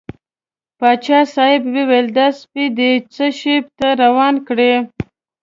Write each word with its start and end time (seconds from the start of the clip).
پاچا 0.79 1.19
صاحب 1.33 1.61
وویل 1.75 2.07
دا 2.17 2.27
سپی 2.39 2.65
دې 2.77 2.91
څه 3.13 3.25
شي 3.39 3.55
ته 3.77 3.87
روان 4.03 4.35
کړی. 4.47 4.73